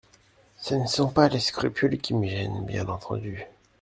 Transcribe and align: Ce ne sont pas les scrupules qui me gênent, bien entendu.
Ce 0.57 0.73
ne 0.73 0.87
sont 0.87 1.09
pas 1.11 1.29
les 1.29 1.39
scrupules 1.39 1.99
qui 1.99 2.15
me 2.15 2.27
gênent, 2.27 2.65
bien 2.65 2.87
entendu. 2.87 3.43